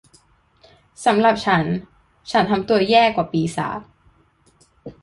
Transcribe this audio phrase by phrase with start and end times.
[1.05, 1.65] สำหรับฉัน
[2.31, 3.79] ฉันทำให้ตัวเองแย่กว่าปีศาจ